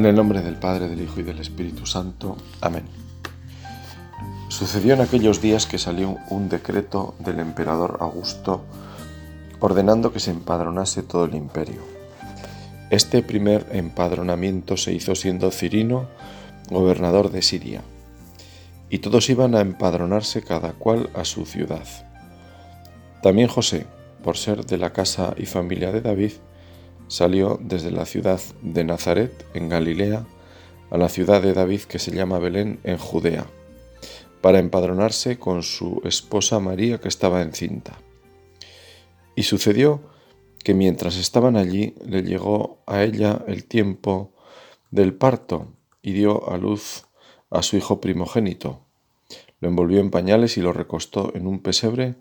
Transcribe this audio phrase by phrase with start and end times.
[0.00, 2.38] En el nombre del Padre, del Hijo y del Espíritu Santo.
[2.62, 2.84] Amén.
[4.48, 8.64] Sucedió en aquellos días que salió un decreto del emperador Augusto
[9.58, 11.82] ordenando que se empadronase todo el imperio.
[12.88, 16.08] Este primer empadronamiento se hizo siendo Cirino
[16.70, 17.82] gobernador de Siria,
[18.88, 21.84] y todos iban a empadronarse cada cual a su ciudad.
[23.22, 23.84] También José,
[24.24, 26.32] por ser de la casa y familia de David,
[27.10, 30.26] salió desde la ciudad de Nazaret, en Galilea,
[30.90, 33.46] a la ciudad de David que se llama Belén, en Judea,
[34.40, 37.98] para empadronarse con su esposa María que estaba encinta.
[39.34, 40.00] Y sucedió
[40.62, 44.32] que mientras estaban allí le llegó a ella el tiempo
[44.92, 47.06] del parto y dio a luz
[47.50, 48.84] a su hijo primogénito.
[49.58, 52.14] Lo envolvió en pañales y lo recostó en un pesebre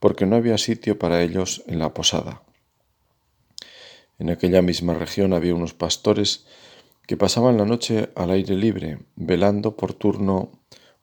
[0.00, 2.43] porque no había sitio para ellos en la posada.
[4.18, 6.46] En aquella misma región había unos pastores
[7.06, 10.52] que pasaban la noche al aire libre, velando por turno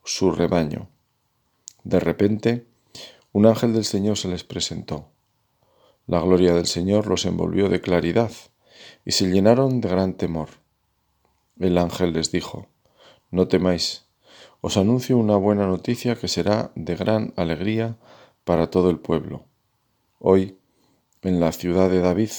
[0.03, 0.89] su rebaño.
[1.83, 2.65] De repente,
[3.31, 5.09] un ángel del Señor se les presentó.
[6.07, 8.31] La gloria del Señor los envolvió de claridad
[9.05, 10.49] y se llenaron de gran temor.
[11.59, 12.67] El ángel les dijo,
[13.29, 14.05] No temáis,
[14.61, 17.97] os anuncio una buena noticia que será de gran alegría
[18.43, 19.45] para todo el pueblo.
[20.19, 20.57] Hoy,
[21.21, 22.31] en la ciudad de David,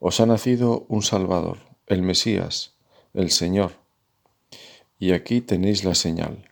[0.00, 2.74] os ha nacido un Salvador, el Mesías,
[3.14, 3.72] el Señor.
[4.98, 6.50] Y aquí tenéis la señal.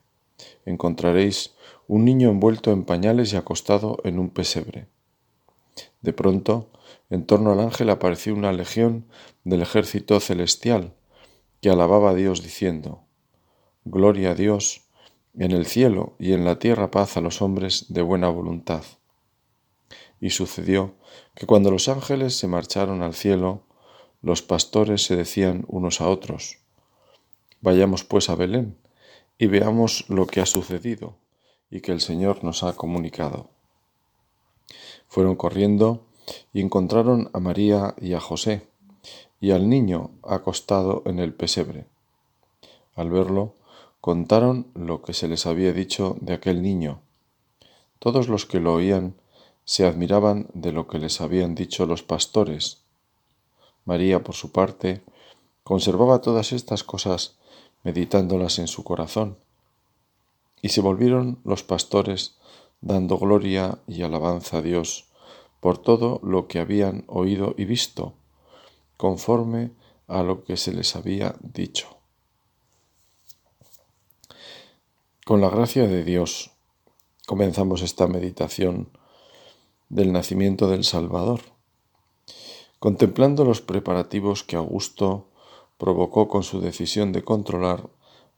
[0.64, 1.54] Encontraréis
[1.88, 4.88] un niño envuelto en pañales y acostado en un pesebre.
[6.02, 6.68] De pronto,
[7.10, 9.06] en torno al ángel apareció una legión
[9.44, 10.92] del ejército celestial
[11.60, 13.02] que alababa a Dios diciendo,
[13.84, 14.82] Gloria a Dios
[15.38, 18.82] en el cielo y en la tierra paz a los hombres de buena voluntad.
[20.20, 20.94] Y sucedió
[21.34, 23.62] que cuando los ángeles se marcharon al cielo,
[24.22, 26.58] los pastores se decían unos a otros,
[27.60, 28.76] Vayamos pues a Belén
[29.38, 31.16] y veamos lo que ha sucedido
[31.70, 33.50] y que el Señor nos ha comunicado.
[35.08, 36.06] Fueron corriendo
[36.52, 38.68] y encontraron a María y a José
[39.40, 41.86] y al niño acostado en el pesebre.
[42.94, 43.54] Al verlo,
[44.00, 47.00] contaron lo que se les había dicho de aquel niño.
[47.98, 49.14] Todos los que lo oían
[49.66, 52.82] se admiraban de lo que les habían dicho los pastores.
[53.84, 55.02] María, por su parte,
[55.64, 57.36] conservaba todas estas cosas
[57.82, 59.38] meditándolas en su corazón.
[60.62, 62.36] Y se volvieron los pastores
[62.80, 65.08] dando gloria y alabanza a Dios
[65.60, 68.14] por todo lo que habían oído y visto,
[68.96, 69.72] conforme
[70.06, 71.88] a lo que se les había dicho.
[75.24, 76.52] Con la gracia de Dios
[77.26, 78.90] comenzamos esta meditación
[79.88, 81.40] del nacimiento del Salvador,
[82.78, 85.28] contemplando los preparativos que Augusto
[85.78, 87.88] provocó con su decisión de controlar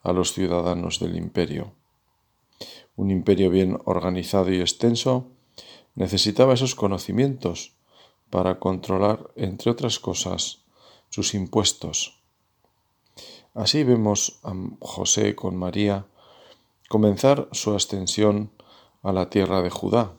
[0.02, 1.72] a los ciudadanos del imperio.
[2.96, 5.26] Un imperio bien organizado y extenso
[5.94, 7.74] necesitaba esos conocimientos
[8.30, 10.62] para controlar, entre otras cosas,
[11.08, 12.20] sus impuestos.
[13.54, 16.06] Así vemos a José con María
[16.88, 18.52] comenzar su ascensión
[19.02, 20.17] a la tierra de Judá,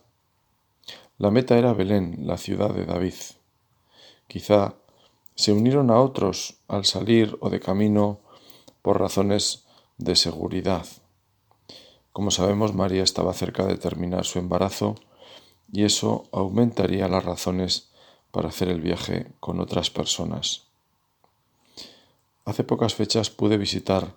[1.19, 3.13] la meta era Belén, la ciudad de David.
[4.29, 4.75] Quizá
[5.35, 8.21] se unieron a otros al salir o de camino
[8.81, 9.65] por razones
[9.97, 10.85] de seguridad.
[12.13, 14.95] Como sabemos, María estaba cerca de terminar su embarazo
[15.69, 17.91] y eso aumentaría las razones
[18.31, 20.67] para hacer el viaje con otras personas.
[22.45, 24.15] Hace pocas fechas pude visitar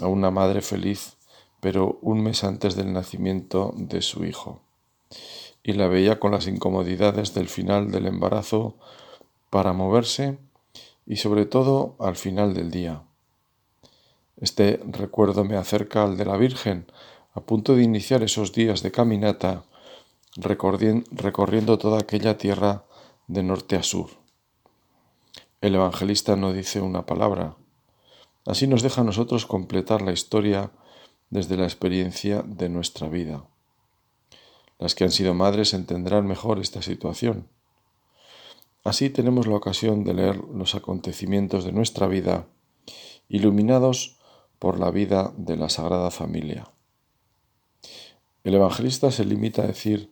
[0.00, 1.16] a una madre feliz,
[1.58, 4.60] pero un mes antes del nacimiento de su hijo
[5.62, 8.76] y la veía con las incomodidades del final del embarazo
[9.50, 10.38] para moverse
[11.06, 13.02] y sobre todo al final del día.
[14.40, 16.86] Este recuerdo me acerca al de la Virgen,
[17.34, 19.64] a punto de iniciar esos días de caminata,
[20.36, 22.84] recorriendo toda aquella tierra
[23.28, 24.10] de norte a sur.
[25.60, 27.56] El evangelista no dice una palabra.
[28.44, 30.72] Así nos deja a nosotros completar la historia
[31.30, 33.44] desde la experiencia de nuestra vida.
[34.78, 37.46] Las que han sido madres entenderán mejor esta situación.
[38.84, 42.46] Así tenemos la ocasión de leer los acontecimientos de nuestra vida,
[43.28, 44.16] iluminados
[44.58, 46.68] por la vida de la Sagrada Familia.
[48.44, 50.10] El evangelista se limita a decir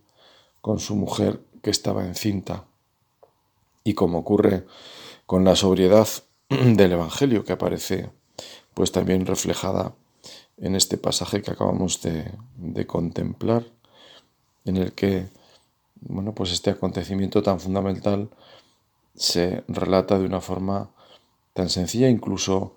[0.60, 2.64] con su mujer que estaba encinta,
[3.82, 4.66] y como ocurre
[5.26, 6.08] con la sobriedad
[6.48, 8.10] del Evangelio que aparece
[8.74, 9.94] pues también reflejada
[10.56, 13.64] en este pasaje que acabamos de, de contemplar,
[14.64, 15.28] en el que
[16.00, 18.30] bueno, pues este acontecimiento tan fundamental
[19.14, 20.90] se relata de una forma
[21.52, 22.76] tan sencilla, incluso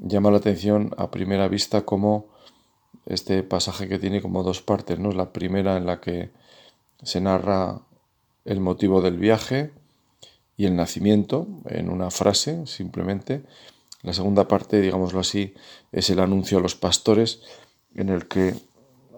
[0.00, 2.26] llama la atención a primera vista como
[3.04, 5.12] este pasaje que tiene como dos partes, ¿no?
[5.12, 6.30] La primera en la que
[7.02, 7.82] se narra
[8.44, 9.72] el motivo del viaje
[10.56, 13.44] y el nacimiento en una frase simplemente.
[14.02, 15.54] La segunda parte, digámoslo así,
[15.92, 17.42] es el anuncio a los pastores
[17.94, 18.54] en el que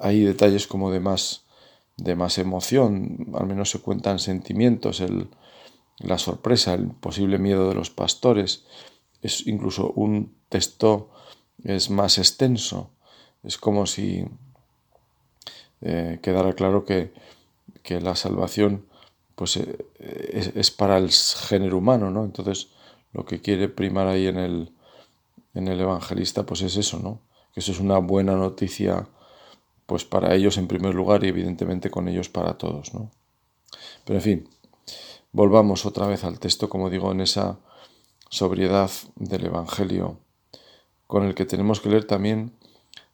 [0.00, 1.47] hay detalles como de más
[1.98, 5.28] de más emoción, al menos se cuentan sentimientos, el,
[5.98, 8.64] la sorpresa, el posible miedo de los pastores,
[9.20, 11.10] es incluso un texto
[11.64, 12.90] es más extenso,
[13.42, 14.24] es como si
[15.80, 17.12] eh, quedara claro que,
[17.82, 18.86] que, la salvación
[19.34, 22.24] pues eh, es, para el género humano, ¿no?
[22.24, 22.68] Entonces
[23.12, 24.72] lo que quiere primar ahí en el,
[25.54, 27.22] en el evangelista pues es eso, ¿no?
[27.52, 29.08] Que eso es una buena noticia
[29.88, 32.93] pues para ellos en primer lugar y evidentemente con ellos para todos.
[32.93, 33.11] ¿no?
[34.05, 34.49] Pero en fin,
[35.32, 37.58] volvamos otra vez al texto, como digo, en esa
[38.29, 40.19] sobriedad del Evangelio,
[41.06, 42.52] con el que tenemos que leer también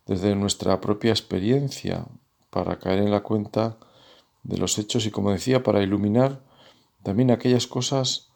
[0.06, 2.06] desde nuestra propia experiencia,
[2.50, 3.76] para caer en la cuenta
[4.43, 6.41] de los hechos y, como decía, para iluminar
[7.05, 8.31] también aquellas cosas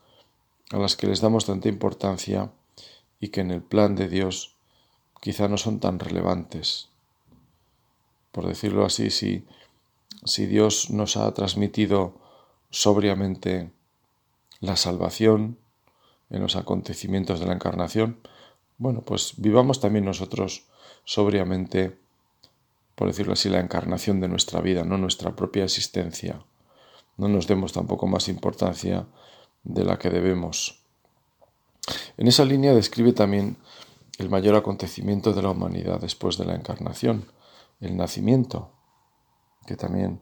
[0.70, 2.52] a las que les damos tanta importancia
[3.18, 4.54] y que en el plan de Dios
[5.20, 6.88] quizá no son tan relevantes
[8.32, 9.46] por decirlo así, si,
[10.24, 12.20] si Dios nos ha transmitido
[12.70, 13.70] sobriamente
[14.60, 15.58] la salvación
[16.30, 18.20] en los acontecimientos de la encarnación,
[18.76, 20.66] bueno, pues vivamos también nosotros
[21.04, 21.98] sobriamente,
[22.94, 26.44] por decirlo así, la encarnación de nuestra vida, no nuestra propia existencia.
[27.16, 29.06] No nos demos tampoco más importancia
[29.64, 30.82] de la que debemos.
[32.16, 33.56] En esa línea describe también
[34.18, 37.24] el mayor acontecimiento de la humanidad después de la encarnación,
[37.80, 38.70] el nacimiento,
[39.66, 40.20] que también,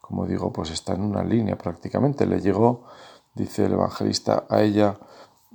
[0.00, 2.26] como digo, pues está en una línea prácticamente.
[2.26, 2.84] Le llegó,
[3.34, 4.98] dice el evangelista, a ella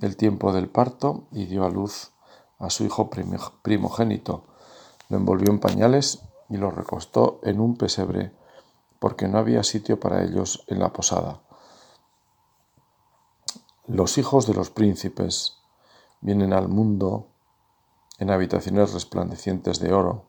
[0.01, 2.11] el tiempo del parto y dio a luz
[2.59, 4.43] a su hijo primogénito.
[5.09, 8.31] Lo envolvió en pañales y lo recostó en un pesebre,
[8.99, 11.41] porque no había sitio para ellos en la posada.
[13.87, 15.57] Los hijos de los príncipes
[16.21, 17.27] vienen al mundo
[18.19, 20.28] en habitaciones resplandecientes de oro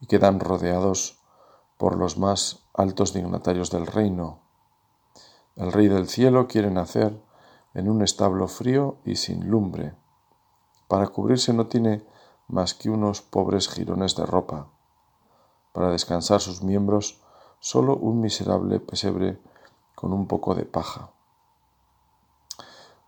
[0.00, 1.18] y quedan rodeados
[1.76, 4.40] por los más altos dignatarios del reino.
[5.56, 7.20] El Rey del cielo quiere nacer
[7.74, 9.94] en un establo frío y sin lumbre.
[10.88, 12.04] Para cubrirse no tiene
[12.48, 14.68] más que unos pobres jirones de ropa.
[15.72, 17.20] Para descansar sus miembros
[17.60, 19.40] solo un miserable pesebre
[19.94, 21.10] con un poco de paja.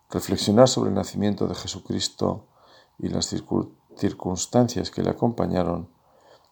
[0.09, 2.45] Reflexionar sobre el nacimiento de Jesucristo
[2.99, 3.33] y las
[3.95, 5.89] circunstancias que le acompañaron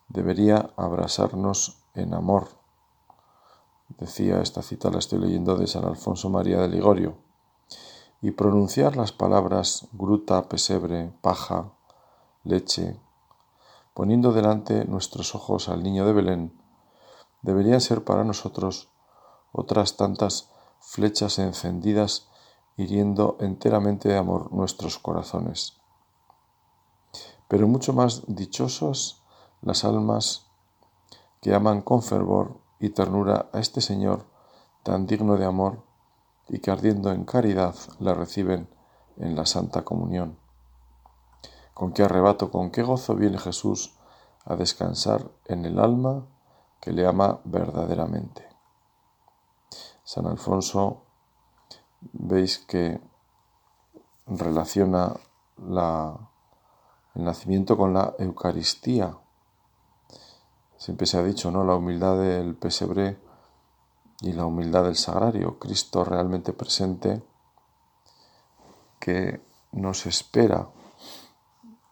[0.09, 2.49] debería abrasarnos en amor.
[3.97, 7.17] Decía esta cita, la estoy leyendo de San Alfonso María de Ligorio.
[8.21, 11.71] Y pronunciar las palabras gruta, pesebre, paja,
[12.43, 12.99] leche,
[13.93, 16.61] poniendo delante nuestros ojos al niño de Belén,
[17.41, 18.89] deberían ser para nosotros
[19.51, 22.29] otras tantas flechas encendidas
[22.77, 25.77] hiriendo enteramente de amor nuestros corazones.
[27.47, 29.18] Pero mucho más dichosos
[29.61, 30.47] las almas
[31.41, 34.25] que aman con fervor y ternura a este Señor
[34.83, 35.83] tan digno de amor
[36.47, 38.69] y que ardiendo en caridad la reciben
[39.17, 40.37] en la Santa Comunión.
[41.73, 43.95] Con qué arrebato, con qué gozo viene Jesús
[44.45, 46.25] a descansar en el alma
[46.81, 48.47] que le ama verdaderamente.
[50.03, 51.03] San Alfonso,
[52.01, 52.99] veis que
[54.25, 55.15] relaciona
[55.57, 56.17] la,
[57.15, 59.17] el nacimiento con la Eucaristía
[60.79, 61.65] Siempre se ha dicho, ¿no?
[61.65, 63.19] La humildad del pesebre
[64.21, 65.59] y la humildad del sagrario.
[65.59, 67.21] Cristo realmente presente
[68.97, 69.41] que
[69.73, 70.69] nos espera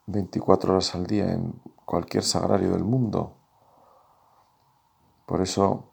[0.05, 1.51] 24 horas al día en
[1.83, 3.33] cualquier sagrario del mundo.
[5.25, 5.89] Por eso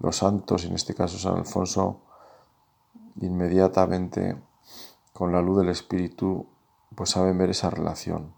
[0.00, 2.02] los santos, y en este caso San Alfonso,
[3.22, 4.36] inmediatamente
[5.14, 6.46] con la luz del Espíritu,
[6.94, 8.34] pues saben ver esa relación.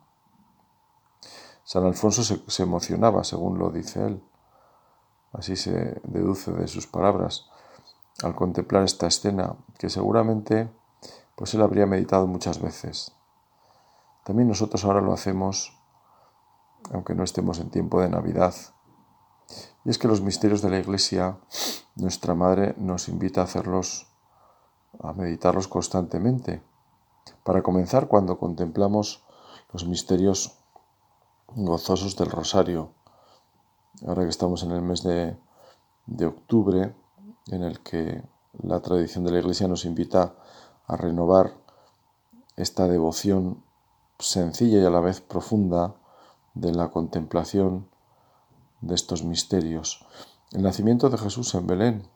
[1.68, 4.22] San Alfonso se, emocionaba, según lo dice él.
[5.34, 7.50] Así se deduce de sus palabras
[8.22, 10.70] al contemplar esta escena que seguramente
[11.36, 13.12] pues él habría meditado muchas veces.
[14.24, 15.78] También nosotros ahora lo hacemos
[16.90, 18.54] aunque no estemos en tiempo de Navidad.
[19.84, 21.36] Y es que los misterios de la Iglesia,
[21.96, 24.06] nuestra Madre nos invita a hacerlos,
[25.00, 26.62] a meditarlos constantemente.
[27.44, 29.22] Para comenzar, cuando contemplamos
[29.70, 30.57] los misterios
[31.54, 32.90] gozosos del rosario.
[34.06, 35.36] Ahora que estamos en el mes de,
[36.26, 36.94] octubre,
[37.48, 38.22] en el que
[38.62, 40.34] la tradición de la Iglesia nos invita
[40.86, 41.54] a renovar
[42.56, 43.62] esta devoción
[44.18, 45.94] sencilla y a la vez profunda
[46.54, 47.88] de la contemplación
[48.80, 50.04] de estos misterios.
[50.52, 52.08] El nacimiento de Jesús en Belén,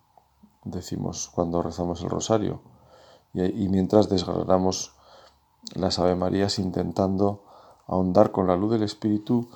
[0.64, 2.60] decimos cuando rezamos el rosario,
[3.34, 4.94] y, mientras desgranamos
[5.74, 7.44] las Ave Marías intentando
[7.92, 9.50] ahondar con la luz del Espíritu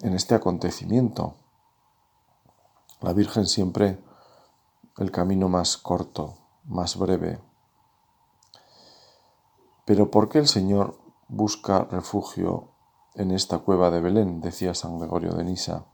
[0.00, 1.34] en este acontecimiento.
[3.00, 4.02] La Virgen siempre
[4.96, 7.40] el camino más corto, más breve.
[9.84, 10.98] Pero ¿por qué el Señor
[11.28, 12.70] busca refugio
[13.14, 14.40] en esta cueva de Belén?
[14.40, 15.84] decía San Gregorio de Nisa.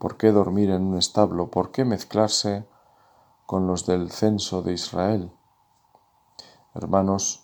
[0.00, 1.48] ¿Por qué dormir en un establo?
[1.50, 2.66] ¿Por qué mezclarse
[3.46, 5.32] con los del censo de Israel?
[6.74, 7.41] Hermanos,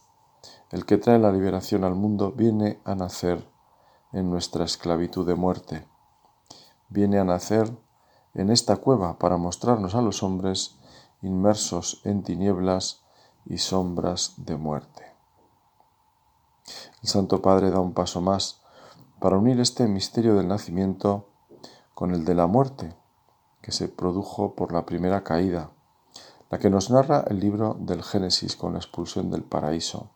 [0.71, 3.49] el que trae la liberación al mundo viene a nacer
[4.13, 5.87] en nuestra esclavitud de muerte.
[6.89, 7.71] Viene a nacer
[8.35, 10.77] en esta cueva para mostrarnos a los hombres
[11.23, 13.03] inmersos en tinieblas
[13.47, 15.05] y sombras de muerte.
[17.03, 18.61] El Santo Padre da un paso más
[19.21, 21.29] para unir este misterio del nacimiento
[21.95, 22.95] con el de la muerte,
[23.63, 25.71] que se produjo por la primera caída,
[26.51, 30.11] la que nos narra el libro del Génesis con la expulsión del paraíso.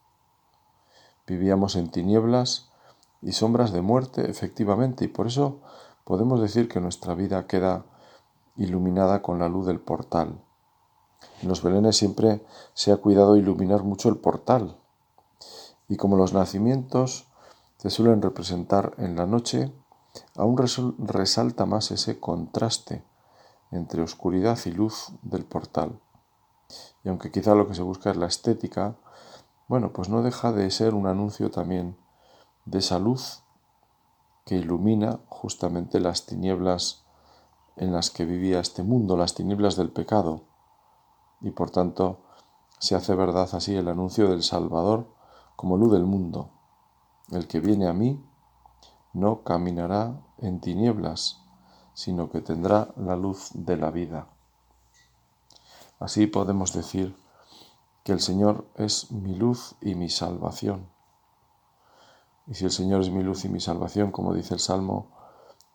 [1.26, 2.70] Vivíamos en tinieblas
[3.20, 5.60] y sombras de muerte, efectivamente, y por eso
[6.04, 7.86] podemos decir que nuestra vida queda
[8.56, 10.42] iluminada con la luz del portal.
[11.40, 14.76] En los belenes siempre se ha cuidado iluminar mucho el portal,
[15.88, 17.28] y como los nacimientos
[17.76, 19.72] se suelen representar en la noche,
[20.36, 20.56] aún
[20.98, 23.04] resalta más ese contraste
[23.70, 26.00] entre oscuridad y luz del portal.
[27.04, 28.96] Y aunque quizá lo que se busca es la estética,
[29.68, 31.96] bueno, pues no deja de ser un anuncio también
[32.64, 33.42] de esa luz
[34.44, 37.04] que ilumina justamente las tinieblas
[37.76, 40.42] en las que vivía este mundo, las tinieblas del pecado.
[41.40, 42.20] Y por tanto
[42.78, 45.06] se hace verdad así el anuncio del Salvador
[45.56, 46.50] como luz del mundo.
[47.30, 48.24] El que viene a mí
[49.12, 51.40] no caminará en tinieblas,
[51.94, 54.28] sino que tendrá la luz de la vida.
[56.00, 57.16] Así podemos decir
[58.04, 60.88] que el Señor es mi luz y mi salvación.
[62.46, 65.08] Y si el Señor es mi luz y mi salvación, como dice el Salmo,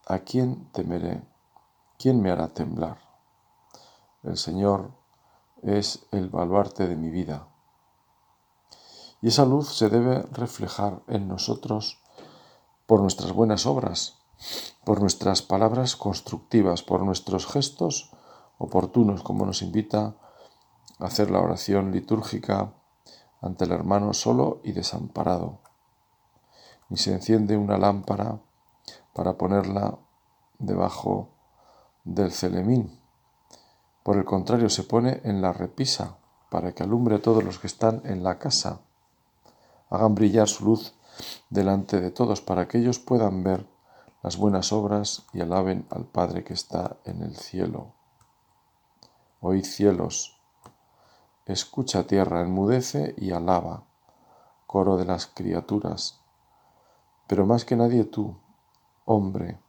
[0.06, 1.24] ¿a quién temeré?
[1.98, 2.98] ¿Quién me hará temblar?
[4.24, 4.92] El Señor
[5.62, 7.48] es el baluarte de mi vida.
[9.22, 12.00] Y esa luz se debe reflejar en nosotros
[12.86, 14.18] por nuestras buenas obras,
[14.86, 18.12] por nuestras palabras constructivas, por nuestros gestos
[18.58, 20.16] oportunos, como nos invita
[21.00, 22.74] hacer la oración litúrgica
[23.42, 25.60] ante el hermano solo y desamparado.
[26.90, 28.40] Ni se enciende una lámpara
[29.14, 29.98] para ponerla
[30.60, 31.30] debajo
[32.04, 33.00] del celemín.
[34.04, 36.18] Por el contrario, se pone en la repisa
[36.50, 38.82] para que alumbre a todos los que están en la casa
[39.90, 40.94] hagan brillar su luz
[41.50, 43.68] delante de todos para que ellos puedan ver
[44.24, 47.94] las buenas obras y alaben al Padre que está en el cielo.
[49.40, 50.37] Oíd cielos,
[51.54, 53.84] escucha tierra, enmudece y alaba,
[54.66, 56.20] coro de las criaturas,
[57.28, 58.36] pero más que nadie tú,
[59.06, 59.60] hombre.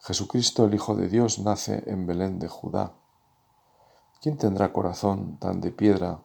[0.00, 2.92] Jesucristo el Hijo de Dios nace en Belén de Judá.
[4.20, 6.20] ¿Quién tendrá corazón tan de piedra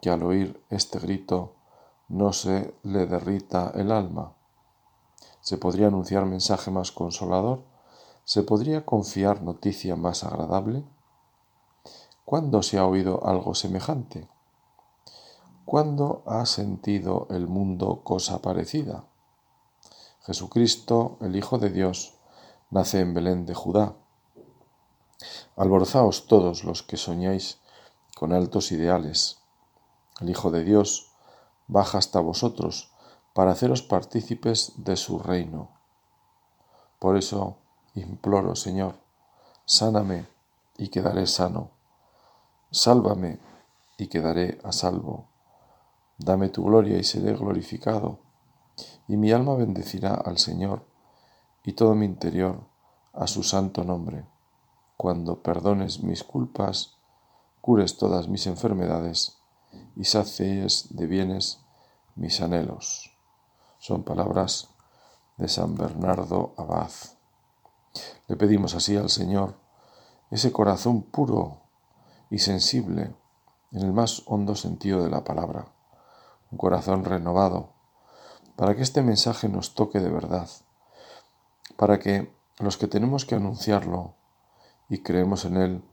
[0.00, 1.54] que al oír este grito
[2.10, 4.34] no se le derrita el alma.
[5.40, 7.62] ¿Se podría anunciar mensaje más consolador?
[8.24, 10.84] ¿Se podría confiar noticia más agradable?
[12.24, 14.28] ¿Cuándo se ha oído algo semejante?
[15.64, 19.04] ¿Cuándo ha sentido el mundo cosa parecida?
[20.22, 22.14] Jesucristo, el Hijo de Dios,
[22.70, 23.94] nace en Belén de Judá.
[25.56, 27.58] Alborozaos todos los que soñáis
[28.16, 29.38] con altos ideales.
[30.20, 31.12] El Hijo de Dios,
[31.68, 32.90] baja hasta vosotros
[33.32, 35.70] para haceros partícipes de su reino.
[36.98, 37.56] Por eso
[37.94, 38.96] imploro, Señor,
[39.64, 40.26] sáname
[40.76, 41.70] y quedaré sano.
[42.72, 43.40] Sálvame
[43.98, 45.26] y quedaré a salvo.
[46.18, 48.20] Dame tu gloria y seré glorificado.
[49.08, 50.86] Y mi alma bendecirá al Señor
[51.64, 52.60] y todo mi interior
[53.12, 54.24] a su santo nombre.
[54.96, 56.96] Cuando perdones mis culpas,
[57.60, 59.38] cures todas mis enfermedades
[59.96, 61.60] y sacies de bienes
[62.14, 63.10] mis anhelos.
[63.78, 64.68] Son palabras
[65.38, 66.90] de San Bernardo Abad.
[68.28, 69.58] Le pedimos así al Señor
[70.30, 71.59] ese corazón puro
[72.30, 73.14] y sensible
[73.72, 75.66] en el más hondo sentido de la palabra,
[76.50, 77.74] un corazón renovado,
[78.56, 80.48] para que este mensaje nos toque de verdad,
[81.76, 84.14] para que los que tenemos que anunciarlo
[84.88, 85.84] y creemos en él,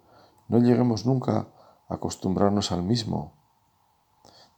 [0.47, 1.47] no lleguemos nunca
[1.89, 3.33] a acostumbrarnos al mismo,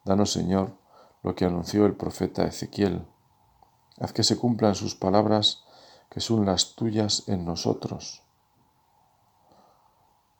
[0.06, 0.78] Danos, Señor,
[1.24, 3.06] lo que anunció el profeta Ezequiel.
[4.00, 5.66] Haz que se cumplan sus palabras,
[6.10, 8.24] que son las tuyas en nosotros.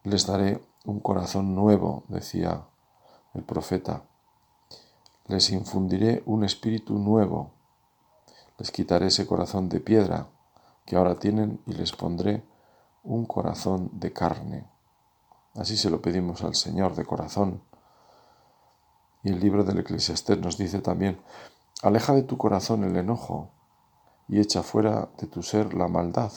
[0.04, 2.66] Les daré un corazón nuevo, decía
[3.36, 4.04] el profeta.
[5.28, 7.52] Les infundiré un espíritu nuevo.
[8.58, 10.28] Les quitaré ese corazón de piedra
[10.86, 12.44] que ahora tienen y les pondré
[13.04, 14.68] un corazón de carne.
[15.56, 17.62] Así se lo pedimos al Señor de corazón.
[19.22, 21.22] Y el libro del Eclesiastés nos dice también,
[21.84, 23.52] aleja de tu corazón el enojo
[24.28, 26.32] y echa fuera de tu ser la maldad,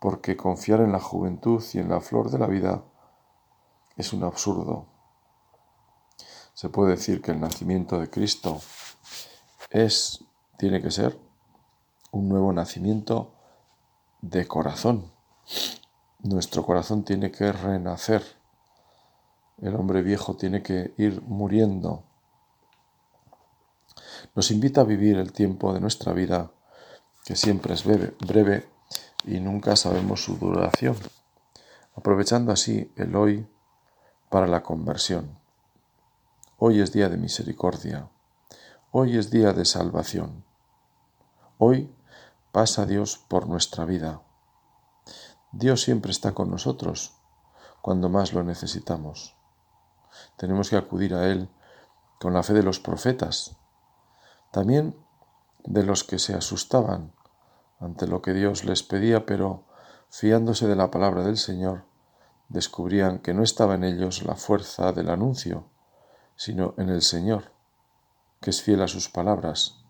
[0.00, 2.82] porque confiar en la juventud y en la flor de la vida
[3.96, 4.86] es un absurdo.
[6.54, 8.60] Se puede decir que el nacimiento de Cristo
[9.70, 10.24] es,
[10.58, 11.18] tiene que ser
[12.10, 13.34] un nuevo nacimiento
[14.20, 15.10] de corazón.
[16.20, 18.22] Nuestro corazón tiene que renacer.
[19.60, 22.04] El hombre viejo tiene que ir muriendo.
[24.34, 26.52] Nos invita a vivir el tiempo de nuestra vida,
[27.24, 28.68] que siempre es breve, breve
[29.24, 30.96] y nunca sabemos su duración,
[31.94, 33.46] aprovechando así el hoy
[34.32, 35.38] para la conversión.
[36.56, 38.08] Hoy es día de misericordia.
[38.90, 40.46] Hoy es día de salvación.
[41.58, 41.94] Hoy
[42.50, 44.22] pasa Dios por nuestra vida.
[45.52, 47.12] Dios siempre está con nosotros
[47.82, 49.36] cuando más lo necesitamos.
[50.38, 51.50] Tenemos que acudir a Él
[52.18, 53.58] con la fe de los profetas,
[54.50, 54.96] también
[55.64, 57.12] de los que se asustaban
[57.80, 59.66] ante lo que Dios les pedía, pero
[60.08, 61.91] fiándose de la palabra del Señor,
[62.52, 65.64] descubrían que no estaba en ellos la fuerza del anuncio,
[66.36, 67.52] sino en el Señor,
[68.40, 69.82] que es fiel a sus palabras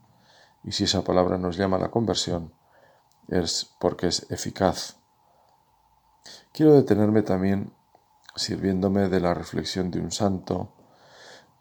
[0.65, 2.53] y si esa palabra nos llama a la conversión,
[3.29, 4.97] es porque es eficaz.
[6.53, 7.73] Quiero detenerme también
[8.37, 10.73] sirviéndome de la reflexión de un santo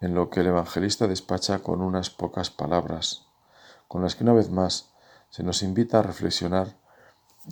[0.00, 3.26] en lo que el evangelista despacha con unas pocas palabras,
[3.88, 4.92] con las que una vez más
[5.30, 6.76] se nos invita a reflexionar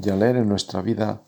[0.00, 1.22] y a leer en nuestra vida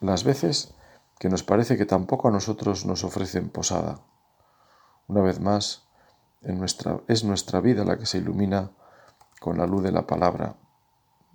[0.00, 0.74] las veces
[1.18, 4.00] que nos parece que tampoco a nosotros nos ofrecen posada.
[5.08, 5.88] Una vez más,
[6.42, 8.72] en nuestra, es nuestra vida la que se ilumina
[9.40, 10.56] con la luz de la palabra.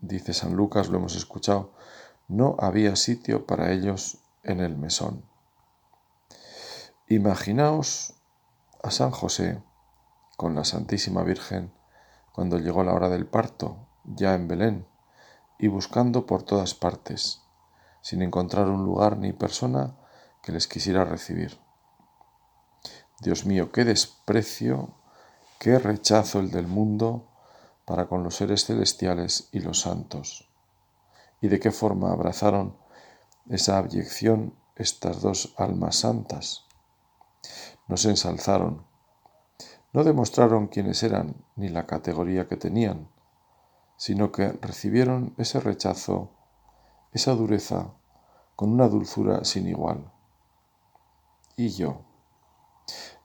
[0.01, 1.73] Dice San Lucas, lo hemos escuchado,
[2.27, 5.25] no había sitio para ellos en el mesón.
[7.07, 8.15] Imaginaos
[8.83, 9.61] a San José
[10.37, 11.73] con la Santísima Virgen
[12.31, 14.87] cuando llegó la hora del parto, ya en Belén,
[15.59, 17.40] y buscando por todas partes,
[18.01, 19.95] sin encontrar un lugar ni persona
[20.41, 21.59] que les quisiera recibir.
[23.19, 24.95] Dios mío, qué desprecio,
[25.59, 27.27] qué rechazo el del mundo
[27.85, 30.49] para con los seres celestiales y los santos.
[31.41, 32.77] ¿Y de qué forma abrazaron
[33.49, 36.65] esa abyección estas dos almas santas?
[37.87, 38.85] No se ensalzaron,
[39.93, 43.09] no demostraron quiénes eran ni la categoría que tenían,
[43.97, 46.31] sino que recibieron ese rechazo,
[47.13, 47.93] esa dureza,
[48.55, 50.11] con una dulzura sin igual.
[51.57, 52.01] Y yo,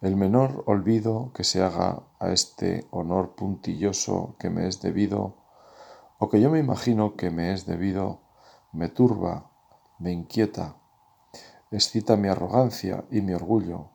[0.00, 5.36] el menor olvido que se haga a este honor puntilloso que me es debido,
[6.18, 8.20] o que yo me imagino que me es debido,
[8.72, 9.50] me turba,
[9.98, 10.76] me inquieta,
[11.70, 13.90] excita mi arrogancia y mi orgullo.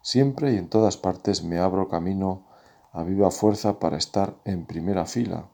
[0.00, 2.46] Siempre y en todas partes me abro camino
[2.92, 5.48] a viva fuerza para estar en primera fila.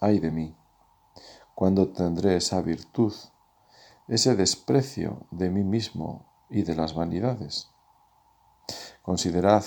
[0.00, 0.56] Ay de mí,
[1.54, 3.12] cuando tendré esa virtud,
[4.08, 7.70] ese desprecio de mí mismo y de las vanidades.
[9.02, 9.64] Considerad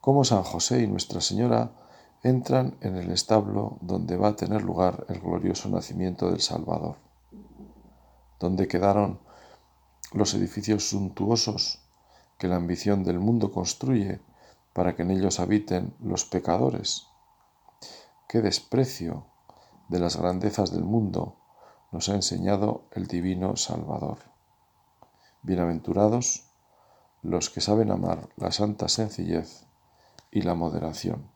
[0.00, 1.72] cómo San José y Nuestra Señora
[2.22, 6.96] entran en el establo donde va a tener lugar el glorioso nacimiento del Salvador,
[8.40, 9.20] donde quedaron
[10.12, 11.80] los edificios suntuosos
[12.38, 14.20] que la ambición del mundo construye
[14.72, 17.06] para que en ellos habiten los pecadores.
[18.28, 19.26] Qué desprecio
[19.88, 21.36] de las grandezas del mundo
[21.92, 24.18] nos ha enseñado el divino Salvador.
[25.42, 26.44] Bienaventurados
[27.22, 29.64] los que saben amar la santa sencillez
[30.30, 31.28] y la moderación.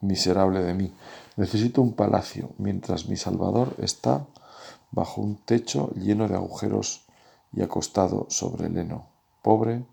[0.00, 0.94] Miserable de mí,
[1.36, 4.26] necesito un palacio, mientras mi Salvador está
[4.92, 7.06] bajo un techo lleno de agujeros
[7.52, 9.08] y acostado sobre el heno,
[9.42, 9.84] pobre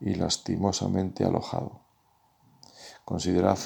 [0.00, 1.80] y lastimosamente alojado.
[3.04, 3.58] Considerad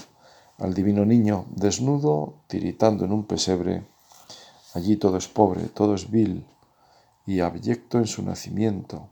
[0.58, 3.86] al divino niño desnudo, tiritando en un pesebre.
[4.74, 6.46] Allí todo es pobre, todo es vil
[7.26, 9.08] y abyecto en su nacimiento,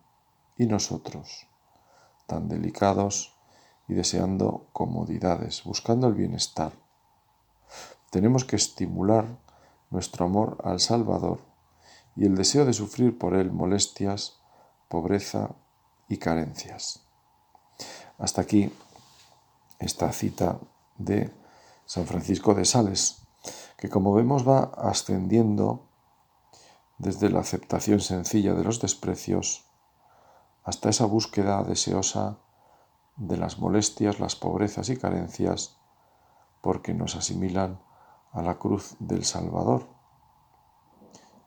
[0.58, 1.46] y nosotros,
[2.26, 3.32] tan delicados
[3.88, 6.72] y deseando comodidades, buscando el bienestar.
[8.10, 9.26] Tenemos que estimular
[9.90, 11.40] nuestro amor al Salvador
[12.16, 14.38] y el deseo de sufrir por Él molestias,
[14.88, 15.50] pobreza
[16.08, 17.00] y carencias.
[18.18, 18.70] Hasta aquí
[19.78, 20.58] esta cita
[20.96, 21.34] de
[21.84, 23.26] San Francisco de Sales,
[23.76, 25.88] que como vemos va ascendiendo
[26.98, 29.66] desde la aceptación sencilla de los desprecios
[30.64, 32.38] hasta esa búsqueda deseosa
[33.16, 35.76] de las molestias, las pobrezas y carencias,
[36.60, 37.80] porque nos asimilan
[38.32, 39.88] a la cruz del Salvador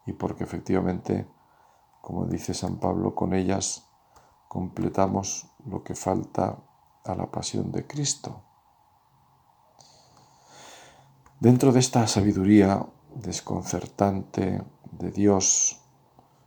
[0.05, 1.27] y porque efectivamente,
[2.01, 3.87] como dice San Pablo, con ellas
[4.47, 6.57] completamos lo que falta
[7.03, 8.44] a la pasión de Cristo.
[11.45, 15.79] Dentro de esta sabiduría desconcertante de Dios,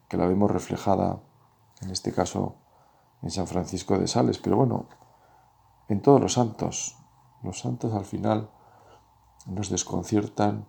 [0.09, 1.21] que la vemos reflejada,
[1.83, 2.57] en este caso,
[3.23, 4.89] en San Francisco de Sales, pero bueno,
[5.89, 6.97] en todos los santos.
[7.45, 8.51] Los santos al final
[9.47, 10.67] nos desconciertan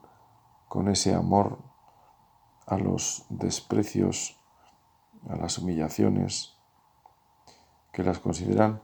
[0.67, 1.57] con ese amor
[2.67, 4.37] a los desprecios,
[5.27, 6.53] a las humillaciones,
[7.91, 8.83] que las consideran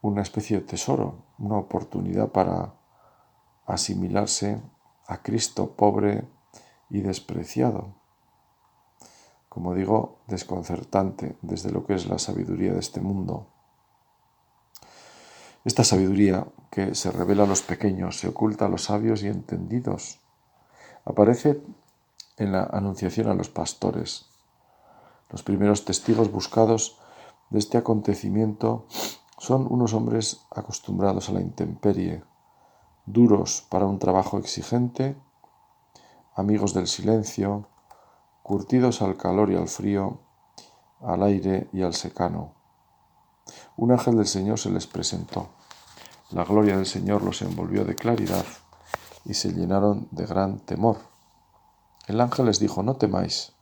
[0.00, 2.77] una especie de tesoro, una oportunidad para
[3.68, 4.60] asimilarse
[5.06, 6.26] a Cristo pobre
[6.90, 7.94] y despreciado.
[9.48, 13.46] Como digo, desconcertante desde lo que es la sabiduría de este mundo.
[15.64, 20.20] Esta sabiduría que se revela a los pequeños, se oculta a los sabios y entendidos,
[21.04, 21.60] aparece
[22.36, 24.26] en la anunciación a los pastores.
[25.30, 26.98] Los primeros testigos buscados
[27.50, 28.86] de este acontecimiento
[29.38, 32.22] son unos hombres acostumbrados a la intemperie,
[33.12, 35.16] duros para un trabajo exigente,
[36.34, 37.66] amigos del silencio,
[38.42, 40.20] curtidos al calor y al frío,
[41.00, 42.52] al aire y al secano.
[43.76, 45.48] Un ángel del Señor se les presentó.
[46.30, 48.44] La gloria del Señor los envolvió de claridad
[49.24, 50.98] y se llenaron de gran temor.
[52.06, 53.52] El ángel les dijo, no temáis,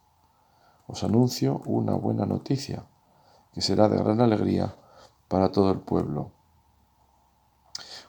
[0.88, 2.84] os anuncio una buena noticia,
[3.52, 4.74] que será de gran alegría
[5.28, 6.35] para todo el pueblo.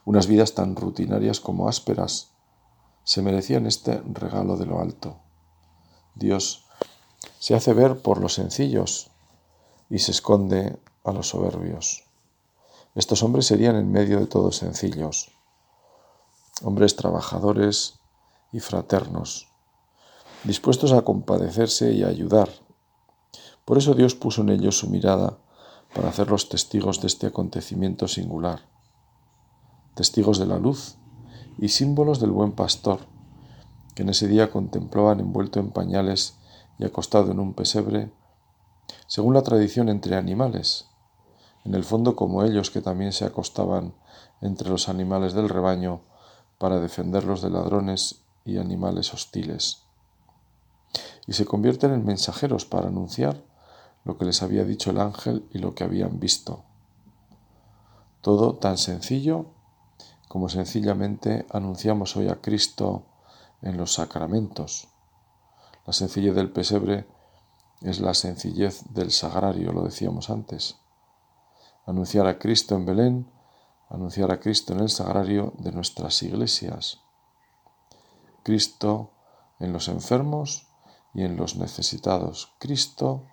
[0.08, 2.30] Unas vidas tan rutinarias como ásperas
[3.04, 5.18] se merecían este regalo de lo alto.
[6.16, 6.64] Dios
[7.40, 9.12] se hace ver por los sencillos
[9.90, 12.06] y se esconde a los soberbios.
[12.96, 15.30] Estos hombres serían en medio de todos sencillos,
[16.64, 18.00] hombres trabajadores
[18.54, 19.50] y fraternos,
[20.46, 22.48] dispuestos a compadecerse y a ayudar.
[23.66, 25.38] Por eso Dios puso en ellos su mirada
[25.94, 28.77] para hacerlos testigos de este acontecimiento singular,
[29.98, 30.96] testigos de la luz
[31.58, 33.00] y símbolos del buen pastor,
[33.96, 36.36] que en ese día contemplaban envuelto en pañales
[36.78, 38.12] y acostado en un pesebre,
[39.08, 40.86] según la tradición entre animales,
[41.66, 43.96] en el fondo como ellos que también se acostaban
[44.40, 46.02] entre los animales del rebaño
[46.60, 49.82] para defenderlos de ladrones y animales hostiles.
[51.26, 53.44] Y se convierten en mensajeros para anunciar
[54.06, 56.64] lo que les había dicho el ángel y lo que habían visto.
[58.22, 59.57] Todo tan sencillo
[60.28, 63.04] como sencillamente anunciamos hoy a Cristo
[63.62, 64.88] en los sacramentos.
[65.86, 67.08] La sencillez del pesebre
[67.82, 70.78] es la sencillez del sagrario, lo decíamos antes
[71.88, 73.32] anunciar a Cristo en Belén,
[73.90, 77.00] anunciar a Cristo en el sagrario de nuestras iglesias.
[78.44, 79.12] Cristo
[79.60, 80.68] en los enfermos
[81.14, 82.54] y en los necesitados.
[82.60, 83.24] Cristo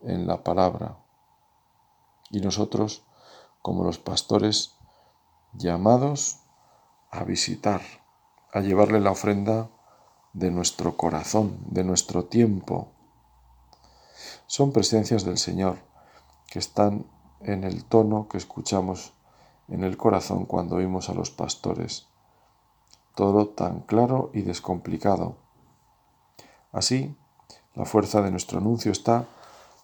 [0.00, 0.96] en la palabra.
[2.30, 3.02] Y nosotros,
[3.62, 4.76] como los pastores,
[5.52, 6.38] llamados
[7.14, 7.80] a visitar,
[8.52, 9.70] a llevarle la ofrenda
[10.32, 12.88] de nuestro corazón, de nuestro tiempo.
[14.46, 15.78] Son presencias del Señor
[16.48, 17.06] que están
[17.40, 19.12] en el tono que escuchamos
[19.68, 22.08] en el corazón cuando oímos a los pastores.
[23.14, 25.36] Todo tan claro y descomplicado.
[26.72, 27.16] Así,
[27.74, 29.26] la fuerza de nuestro anuncio está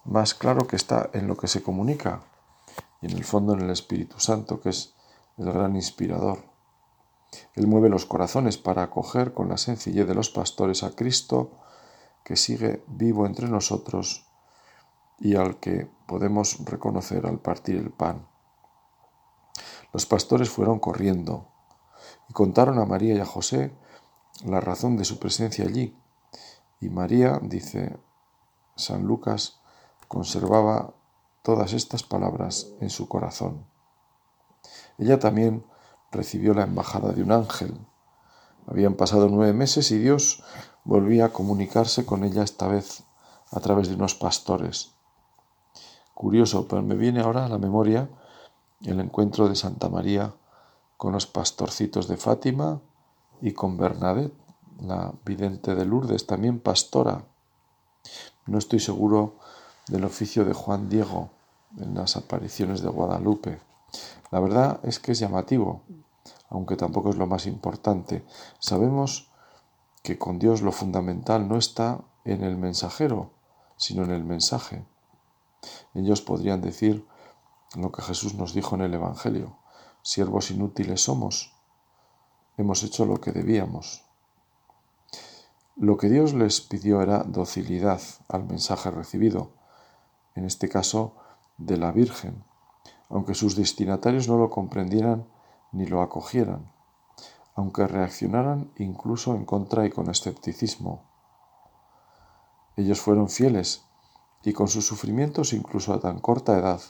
[0.04, 2.22] más claro que está en lo que se comunica
[3.00, 4.94] y en el fondo en el Espíritu Santo, que es
[5.38, 6.49] el gran inspirador.
[7.54, 11.52] Él mueve los corazones para acoger con la sencillez de los pastores a Cristo,
[12.24, 14.26] que sigue vivo entre nosotros
[15.18, 18.26] y al que podemos reconocer al partir el pan.
[19.92, 21.48] Los pastores fueron corriendo
[22.28, 23.72] y contaron a María y a José
[24.44, 25.96] la razón de su presencia allí.
[26.80, 27.98] Y María, dice
[28.76, 29.60] San Lucas,
[30.08, 30.94] conservaba
[31.42, 33.66] todas estas palabras en su corazón.
[34.98, 35.64] Ella también
[36.10, 37.74] recibió la embajada de un ángel.
[38.66, 40.42] Habían pasado nueve meses y Dios
[40.84, 43.04] volvía a comunicarse con ella esta vez
[43.50, 44.92] a través de unos pastores.
[46.14, 48.08] Curioso, pero me viene ahora a la memoria
[48.82, 50.34] el encuentro de Santa María
[50.96, 52.80] con los pastorcitos de Fátima
[53.40, 54.34] y con Bernadette,
[54.82, 57.24] la vidente de Lourdes, también pastora.
[58.46, 59.36] No estoy seguro
[59.88, 61.30] del oficio de Juan Diego
[61.78, 63.60] en las apariciones de Guadalupe.
[64.30, 65.82] La verdad es que es llamativo.
[66.52, 68.24] aunque tampoco es lo más importante.
[68.58, 69.30] Sabemos
[70.02, 73.30] que con Dios lo fundamental no está en el mensajero,
[73.76, 74.84] sino en el mensaje.
[75.94, 77.06] Ellos podrían decir
[77.76, 79.58] lo que Jesús nos dijo en el Evangelio,
[80.02, 81.54] siervos inútiles somos,
[82.56, 84.04] hemos hecho lo que debíamos.
[85.76, 89.52] Lo que Dios les pidió era docilidad al mensaje recibido,
[90.34, 91.14] en este caso
[91.58, 92.44] de la Virgen,
[93.10, 95.26] aunque sus destinatarios no lo comprendieran
[95.72, 96.72] ni lo acogieran,
[97.54, 101.02] aunque reaccionaran incluso en contra y con escepticismo.
[102.76, 103.84] Ellos fueron fieles
[104.42, 106.80] y con sus sufrimientos incluso a tan corta edad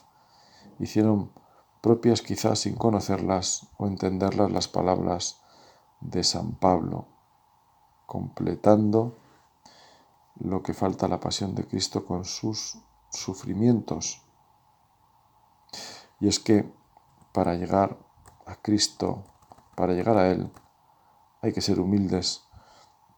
[0.79, 1.33] hicieron
[1.81, 5.41] propias quizás sin conocerlas o entenderlas las palabras
[6.01, 7.07] de San Pablo,
[8.07, 9.19] completando
[10.39, 12.79] lo que falta la pasión de Cristo con sus
[13.11, 14.23] sufrimientos.
[16.21, 16.71] Y es que
[17.33, 17.97] para llegar
[18.47, 19.25] a Cristo,
[19.75, 20.51] para llegar a Él,
[21.43, 22.43] hay que ser humildes,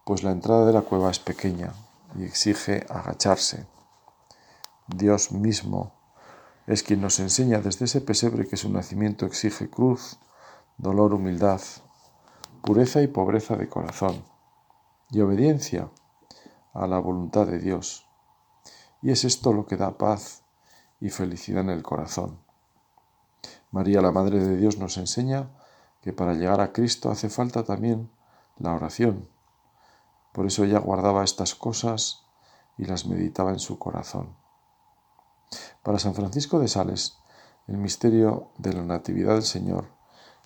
[0.05, 1.73] pues la entrada de la cueva es pequeña
[2.17, 3.67] y exige agacharse.
[4.87, 5.93] Dios mismo
[6.67, 10.19] es quien nos enseña desde ese pesebre que su nacimiento exige cruz,
[10.77, 11.61] dolor, humildad,
[12.63, 14.25] pureza y pobreza de corazón,
[15.11, 15.91] y obediencia
[16.73, 18.07] a la voluntad de Dios.
[19.03, 20.45] Y es esto lo que da paz
[21.01, 22.42] y felicidad en el corazón.
[23.73, 25.49] María, la Madre de Dios, nos enseña
[26.03, 28.11] que para llegar a Cristo hace falta también
[28.59, 29.27] la oración.
[30.33, 32.23] Por eso ella guardaba estas cosas
[32.77, 34.37] y las meditaba en su corazón.
[35.83, 37.17] Para San Francisco de Sales,
[37.67, 39.87] el misterio de la Natividad del Señor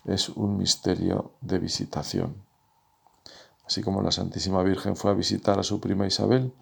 [0.05, 2.45] es un misterio de visitación.
[3.65, 6.53] Así como la Santísima Virgen fue a visitar a su prima Isabel,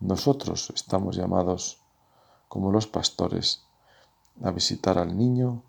[0.00, 1.78] nosotros estamos llamados,
[2.48, 3.62] como los pastores,
[4.42, 5.62] a visitar al niño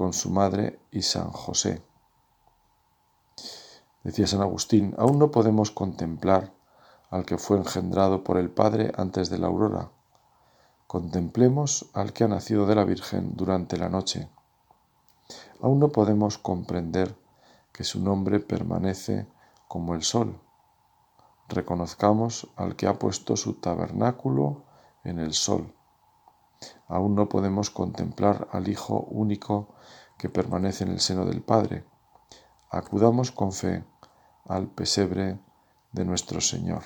[0.00, 1.82] con su madre y San José.
[4.02, 6.54] Decía San Agustín, aún no podemos contemplar
[7.10, 9.90] al que fue engendrado por el Padre antes de la aurora.
[10.86, 14.30] Contemplemos al que ha nacido de la Virgen durante la noche.
[15.60, 17.14] Aún no podemos comprender
[17.70, 19.26] que su nombre permanece
[19.68, 20.40] como el sol.
[21.46, 24.62] Reconozcamos al que ha puesto su tabernáculo
[25.04, 25.74] en el sol.
[26.88, 29.74] Aún no podemos contemplar al Hijo único
[30.18, 31.84] que permanece en el seno del Padre.
[32.70, 33.84] Acudamos con fe
[34.46, 35.38] al pesebre
[35.92, 36.82] de nuestro Señor.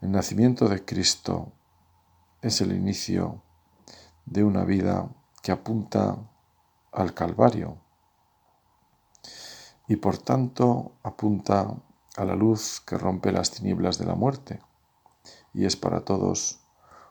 [0.00, 1.52] El nacimiento de Cristo
[2.42, 3.42] es el inicio
[4.26, 5.08] de una vida
[5.42, 6.16] que apunta
[6.92, 7.78] al Calvario
[9.88, 11.74] y por tanto apunta
[12.16, 14.60] a la luz que rompe las tinieblas de la muerte
[15.52, 16.60] y es para todos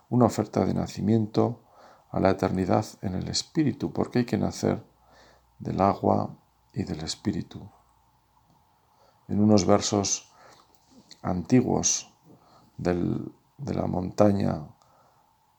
[0.10, 1.62] una oferta de nacimiento
[2.12, 4.84] a la eternidad en el Espíritu, porque hay que nacer
[5.60, 6.36] del agua
[6.74, 7.70] y del Espíritu.
[9.28, 10.32] En unos versos
[11.22, 12.12] antiguos
[12.78, 14.68] de la montaña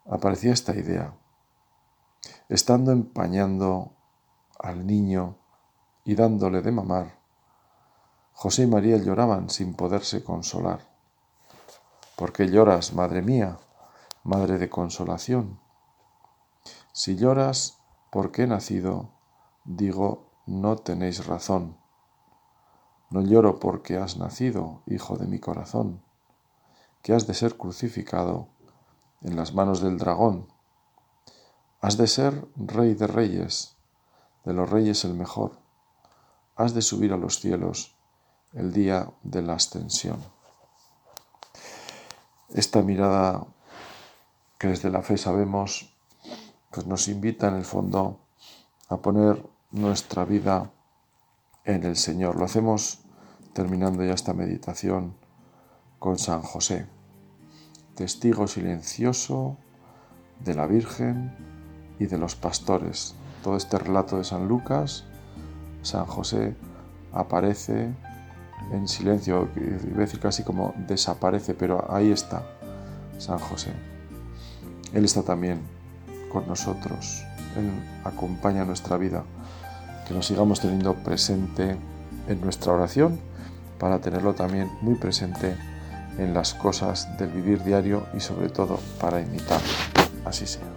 [0.06, 1.14] aparecía esta idea.
[2.48, 3.92] Estando empañando
[4.58, 5.36] al niño
[6.04, 7.20] y dándole de mamar,
[8.32, 10.89] José y María lloraban sin poderse consolar.
[12.20, 13.56] ¿Por qué lloras, madre mía,
[14.24, 15.58] madre de consolación?
[16.92, 17.78] Si lloras
[18.10, 19.08] porque he nacido,
[19.64, 21.78] digo, no tenéis razón.
[23.08, 26.02] No lloro porque has nacido, hijo de mi corazón,
[27.00, 28.48] que has de ser crucificado
[29.22, 30.46] en las manos del dragón.
[31.80, 33.78] Has de ser rey de reyes,
[34.44, 35.52] de los reyes el mejor.
[36.54, 37.96] Has de subir a los cielos
[38.52, 40.18] el día de la ascensión.
[42.52, 43.46] Esta mirada
[44.58, 45.94] que desde la fe sabemos,
[46.70, 48.20] pues nos invita en el fondo
[48.88, 50.70] a poner nuestra vida
[51.64, 52.36] en el Señor.
[52.36, 53.00] Lo hacemos
[53.52, 55.14] terminando ya esta meditación
[56.00, 56.86] con San José,
[57.94, 59.56] testigo silencioso
[60.40, 61.36] de la Virgen
[61.98, 63.14] y de los pastores.
[63.44, 65.04] Todo este relato de San Lucas,
[65.82, 66.56] San José
[67.12, 67.94] aparece
[68.72, 72.42] en silencio, iba a decir casi como desaparece, pero ahí está
[73.18, 73.72] San José.
[74.92, 75.60] Él está también
[76.32, 77.24] con nosotros,
[77.56, 77.70] Él
[78.04, 79.24] acompaña nuestra vida,
[80.06, 81.76] que nos sigamos teniendo presente
[82.28, 83.18] en nuestra oración
[83.78, 85.56] para tenerlo también muy presente
[86.18, 89.68] en las cosas del vivir diario y sobre todo para imitarlo.
[90.24, 90.69] Así sea.